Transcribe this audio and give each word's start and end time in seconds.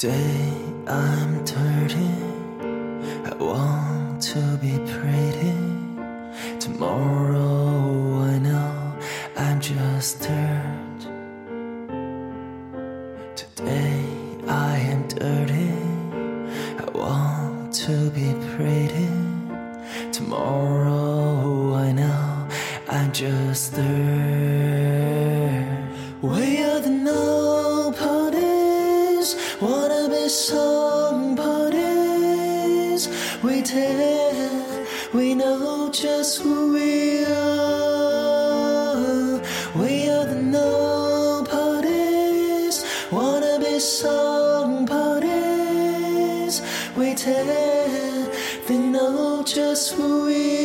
Today 0.00 0.54
I'm 0.86 1.44
dirty. 1.44 2.14
I 3.30 3.34
want 3.38 4.22
to 4.32 4.56
be 4.56 4.78
pretty. 4.94 5.52
Tomorrow 6.58 8.22
I 8.22 8.38
know 8.38 8.98
I'm 9.36 9.60
just 9.60 10.22
dirt. 10.22 11.00
Today 13.36 14.02
I 14.48 14.78
am 14.78 15.06
dirty. 15.06 15.74
I 16.82 16.90
want 16.94 17.74
to 17.84 18.08
be 18.12 18.32
pretty. 18.56 19.10
Tomorrow 20.12 21.74
I 21.74 21.92
know 21.92 22.48
I'm 22.88 23.12
just 23.12 23.74
dirt. 23.74 25.49
Wanna 29.60 30.08
be 30.08 30.26
somebodies. 30.30 31.70
We 33.42 33.60
tell, 33.60 34.86
we 35.12 35.34
know 35.34 35.90
just 35.92 36.40
who 36.40 36.72
we 36.72 37.26
are. 37.26 38.16
We 39.76 40.08
are 40.08 40.24
the 40.24 40.40
nobodies. 40.40 41.46
Wanna 43.12 43.58
be 43.60 43.78
somebodies. 43.80 45.20
We 46.96 47.14
tell, 47.14 48.30
they 48.66 48.78
know 48.78 49.42
just 49.42 49.92
who 49.92 50.24
we 50.24 50.56
are. 50.56 50.59